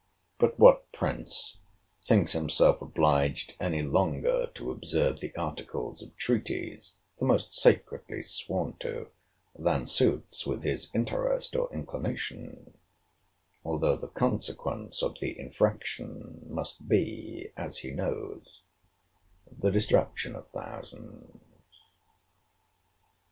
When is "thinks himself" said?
2.03-2.81